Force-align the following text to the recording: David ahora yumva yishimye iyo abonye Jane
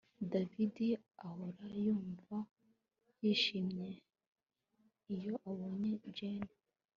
David 0.31 0.75
ahora 1.27 1.63
yumva 1.83 2.37
yishimye 3.21 3.87
iyo 5.15 5.33
abonye 5.49 5.91
Jane 6.17 6.53